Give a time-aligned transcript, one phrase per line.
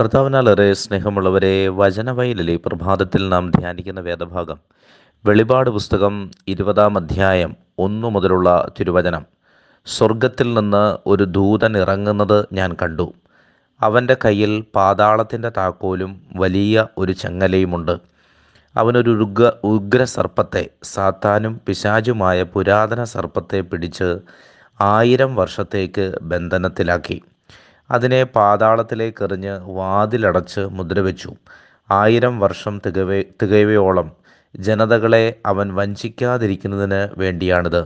[0.00, 4.58] കർത്താവിനാലേറെ സ്നേഹമുള്ളവരെ വചനവയലിലെ പ്രഭാതത്തിൽ നാം ധ്യാനിക്കുന്ന വേദഭാഗം
[5.24, 9.24] വെളിപാട് പുസ്തകം ഇരുപതാം അധ്യായം ഒന്നു മുതലുള്ള തിരുവചനം.
[9.86, 13.12] സ്വർഗത്തിൽ നിന്ന് ഒരു ദൂതൻ ഇറങ്ങുന്നത് ഞാൻ കണ്ടു.
[13.80, 18.00] അവന്റെ കയ്യിൽ പാതാളത്തിന്റെ താക്കോലും വലിയ ഒരു ചങ്ങലയുമുണ്ട്.
[18.76, 24.18] അവനൊരു ഉഗ്ര ഉഗ്ര സർപ്പത്തെ സാത്താനും പിശാചുമായ പുരാതന സർപ്പത്തെ പിടിച്ച്
[24.80, 27.22] ആയിരം വർഷത്തേക്ക് ബന്ധനത്തിലാക്കി.
[27.90, 31.34] അതിനെ പാതാളത്തിലേക്ക് എറിഞ്ഞ് വാതിലടച്ച് മുദ്രവെച്ചു.
[31.90, 34.12] ആയിരം വർഷം തികവേ തികയവയോളം
[34.56, 37.84] ജനതകളെ അവൻ വഞ്ചിക്കാതിരിക്കുന്നതിന് വേണ്ടിയാണിത്.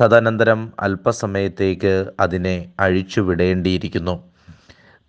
[0.00, 4.22] തദനന്തരം അല്പസമയത്തേക്ക് അതിനെ അഴിച്ചുവിടേണ്ടിയിരിക്കുന്നു.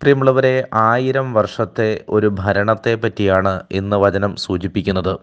[0.02, 5.18] പ്രിയമുള്ളവരെ ആയിരം വർഷത്തെ ഒരു ഭരണത്തെ പറ്റിയാണ് ഇന്ന് വചനം സൂചിപ്പിക്കുന്നത്.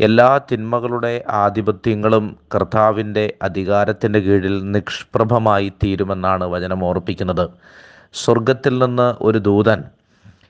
[0.00, 7.50] എല്ലാ തിന്മകളുടെ ആധിപത്യങ്ങളും കർത്താവിന്റെ അധികാരത്തിന്റെ കീഴിൽ നിഷ്പ്രഭമായി തീരുമെന്നാണ് വചനം ഓർപ്പിക്കുന്നത്.
[8.14, 9.80] സ്വർഗത്തിൽ നിന്ന് ഒരു ദൂതൻ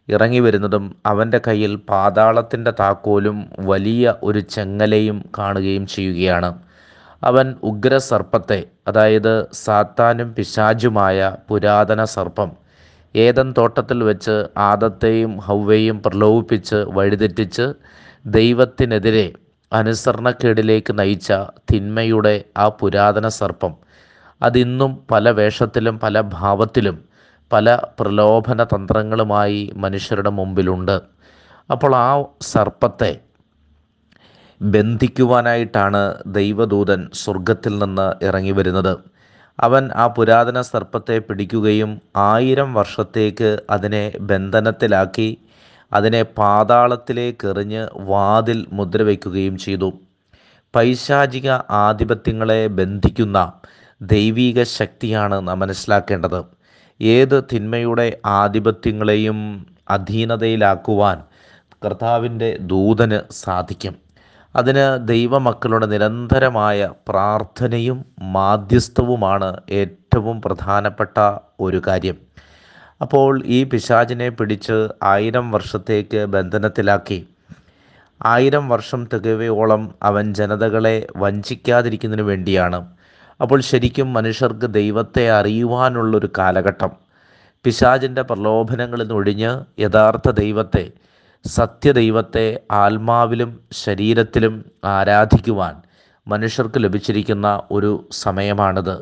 [0.08, 6.50] ഇറങ്ങി വരുന്നതും അവന്റെ കയ്യിൽ പാതാളത്തിന്റെ താക്കോലും വലിയ ഒരു ചെങ്ങലയും കാണുകയും ചെയ്യുകയാണ്.
[7.22, 12.50] അവൻ ഉഗ്രസർപ്പത്തെ അതായത് സാത്താനും പിശാചുമായ പുരാതന സർപ്പം
[13.14, 17.66] ഏതൻ തോട്ടത്തിൽ വെച്ച് ആദത്തെയും ഹൗവയും പ്രലോഭിപ്പിച്ച് വഴിതെറ്റിച്ച്
[18.26, 19.26] ദൈവത്തിനെതിരെ
[19.72, 21.30] അനുസരണക്കേടിലേക്ക് നയിച്ച
[21.72, 23.72] തിന്മയുടെ ആ പുരാതന സർപ്പം
[24.42, 26.96] അതിന്നും പല വേഷത്തിലും പല ഭാവത്തിലും
[27.52, 31.00] പല പ്രലോഭന തന്ത്രങ്ങളുമായി മനുഷ്യരുടെ മുമ്പിലുണ്ട്.
[31.70, 33.20] അപ്പോൾ ആ സർപ്പത്തെ
[34.62, 38.98] ബന്ധിക്കുവാനായിട്ടാണ് ദൈവദൂതൻ സ്വർഗത്തിൽ നിന്ന് ഇറങ്ങി വരുന്നത്.
[39.60, 45.38] അവൻ ആ പുരാതന സർപ്പത്തെ പിടിക്കുകയും ആയിരം വർഷത്തേക്ക് അതിനെ ബന്ധനത്തിലാക്കി
[45.92, 49.92] അതിനെ പാതാളത്തിലേക്ക് എറിഞ്ഞ് വാതിൽ മുദ്രവയ്ക്കുകയും ചെയ്തു.
[50.74, 53.52] പൈശാചിക ആധിപത്യങ്ങളെ ബന്ധിക്കുന്ന
[54.02, 56.63] ദൈവീക ശക്തിയാണ് നാം മനസ്സിലാക്കേണ്ടത്.
[57.00, 61.22] ഏത് തിന്മയുടെ ആധിപത്യങ്ങളെയും അധീനതയിലാക്കുവാൻ
[61.84, 63.94] കർത്താവിന്റെ ദൂതന് സാധിക്കും.
[64.56, 72.16] അതിന് ദൈവമക്കളുടെ നിരന്തരമായ പ്രാർത്ഥനയും മാധ്യസ്ഥവുമാണ് ഏറ്റവും പ്രധാനപ്പെട്ട ഒരു കാര്യം.
[73.00, 77.28] അപ്പോൾ ഈ പിശാചിനെ പിടിച്ച് ആയിരം വർഷത്തേക്ക് ബന്ധനത്തിലാക്കി.
[78.24, 82.86] ആയിരം വർഷം തികവയോളം അവൻ ജനതകളെ വഞ്ചിക്കാതിരിക്കുന്നതിന് വേണ്ടിയാണ്.
[83.40, 86.90] അപ്പോൾ ശരിക്കും മനുഷ്യർക്ക് ദൈവത്തെ അറിയുവാനുള്ളൊരു കാലഘട്ടം.
[87.64, 90.90] പിശാചിന്റെ പ്രലോഭനങ്ങളിൽ നിന്നൊഴിഞ്ഞ് യഥാർത്ഥ ദൈവത്തെ
[91.46, 95.74] സത്യ ദൈവത്തെ ആത്മാവിലും ശരീരത്തിലും ആരാധിക്കുവാൻ
[96.28, 98.96] മനുഷ്യർക്ക് ലഭിച്ചിരിക്കുന്ന ഒരു സമയമാണിത്.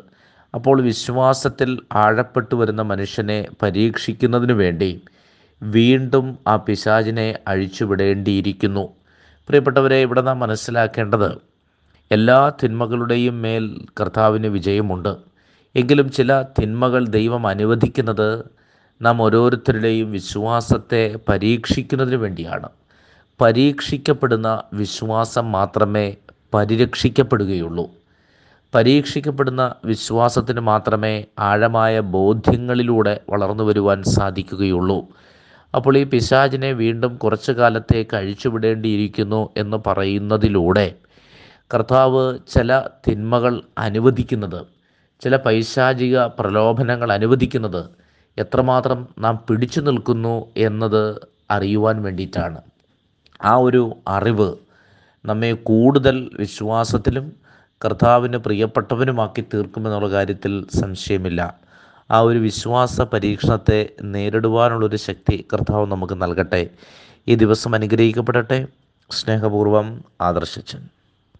[0.53, 5.01] അപ്പോൾ വിശ്വാസത്തിൽ ആഴപ്പെട്ടു വരുന്ന മനുഷ്യനെ പരീക്ഷിക്കുന്നതിനു വേണ്ടി
[5.61, 8.93] വീണ്ടും ആ പിശാചിനെ അഴിച്ചുവിടേണ്ടിയിരിക്കുന്നു.
[9.47, 11.52] പ്രിയപ്പെട്ടവരെ ഇവിടെ നാം മനസ്സിലാക്കേണ്ടത്
[12.13, 15.15] എല്ലാ തിന്മകളുടെയും മേൽ കർത്താവിന് വിജയമുണ്ട്.
[15.75, 18.43] എങ്കിലും ചില തിന്മകൾ ദൈവം അനുവദിക്കുന്നത്
[19.01, 22.69] നാം ഓരോരുത്തരുടെയും വിശ്വാസത്തെ പരീക്ഷിക്കുന്നതിന് വേണ്ടിയാണ്.
[23.41, 26.15] പരീക്ഷിക്കപ്പെടുന്ന വിശ്വാസം മാത്രമേ
[26.53, 27.89] പരിരക്ഷിക്കപ്പെടുകയുള്ളൂ.
[28.75, 35.05] പരീക്ഷിക്കപ്പെടുന്ന വിശ്വാസത്തിന് മാത്രമേ ആഴമായ ബോധ്യങ്ങളിലൂടെ വളർന്നു വരുവാൻ സാധിക്കുകയുള്ളൂ.
[35.75, 40.95] അപ്പോൾ ഈ പിശാചിനെ വീണ്ടും കുറച്ചു കാലത്തേക്ക് അഴിച്ചുവിടേണ്ടിയിരിക്കുന്നു എന്ന് പറയുന്നതിലൂടെ
[41.73, 44.65] കർത്താവ് ചില തിന്മകൾ അനുവദിക്കുന്നത്
[45.21, 47.85] ചില പൈശാചിക പ്രലോഭനങ്ങൾ അനുവദിക്കുന്നത്
[48.37, 52.61] എത്രമാത്രം നാം പിടിച്ചു നിൽക്കുന്നു എന്നത് അറിയുവാൻ വേണ്ടിയിട്ടാണ്.
[53.43, 54.53] ആ ഒരു അറിവ്
[55.25, 57.33] നമ്മെ കൂടുതൽ വിശ്വാസത്തിലും
[57.85, 61.59] കർത്താവിന് പ്രിയപ്പെട്ടവനുമാക്കി തീർക്കുമെന്നുള്ള കാര്യത്തിൽ സംശയമില്ല.
[62.11, 66.69] ആ ഒരു വിശ്വാസ പരീക്ഷണത്തെ നേരിടുവാനുള്ളൊരു ശക്തി കർത്താവ് നമുക്ക് നൽകട്ടെ.
[67.27, 68.67] ഈ ദിവസം അനുഗ്രഹിക്കപ്പെടട്ടെ.
[69.11, 70.87] സ്നേഹപൂർവം ആദർശിച്ചൻ.